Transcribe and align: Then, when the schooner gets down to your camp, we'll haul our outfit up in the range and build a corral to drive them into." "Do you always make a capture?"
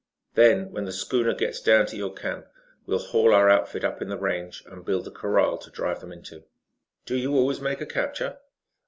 Then, 0.33 0.71
when 0.71 0.85
the 0.85 0.91
schooner 0.91 1.35
gets 1.35 1.61
down 1.61 1.85
to 1.85 1.95
your 1.95 2.11
camp, 2.11 2.47
we'll 2.87 2.97
haul 2.97 3.35
our 3.35 3.51
outfit 3.51 3.83
up 3.83 4.01
in 4.01 4.09
the 4.09 4.17
range 4.17 4.63
and 4.65 4.83
build 4.83 5.07
a 5.07 5.11
corral 5.11 5.59
to 5.59 5.69
drive 5.69 5.99
them 5.99 6.11
into." 6.11 6.43
"Do 7.05 7.15
you 7.15 7.35
always 7.35 7.61
make 7.61 7.81
a 7.81 7.85
capture?" 7.85 8.39